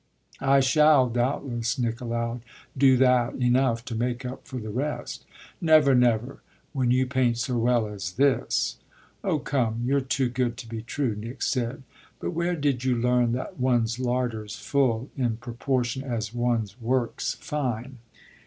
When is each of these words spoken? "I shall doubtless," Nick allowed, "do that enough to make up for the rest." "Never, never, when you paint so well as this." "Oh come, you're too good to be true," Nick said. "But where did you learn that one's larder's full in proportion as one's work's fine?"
"I 0.39 0.61
shall 0.61 1.09
doubtless," 1.09 1.77
Nick 1.77 2.01
allowed, 2.01 2.41
"do 2.75 2.97
that 2.97 3.35
enough 3.35 3.85
to 3.85 3.93
make 3.93 4.25
up 4.25 4.47
for 4.47 4.57
the 4.57 4.71
rest." 4.71 5.25
"Never, 5.61 5.93
never, 5.93 6.41
when 6.73 6.89
you 6.89 7.05
paint 7.05 7.37
so 7.37 7.59
well 7.59 7.85
as 7.85 8.13
this." 8.13 8.77
"Oh 9.23 9.37
come, 9.37 9.83
you're 9.85 10.01
too 10.01 10.27
good 10.29 10.57
to 10.57 10.67
be 10.67 10.81
true," 10.81 11.15
Nick 11.15 11.43
said. 11.43 11.83
"But 12.19 12.31
where 12.31 12.55
did 12.55 12.83
you 12.83 12.95
learn 12.95 13.33
that 13.33 13.59
one's 13.59 13.99
larder's 13.99 14.55
full 14.55 15.11
in 15.15 15.37
proportion 15.37 16.01
as 16.01 16.33
one's 16.33 16.81
work's 16.81 17.35
fine?" 17.35 17.99